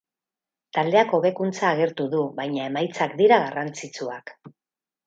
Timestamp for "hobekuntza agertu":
1.17-2.09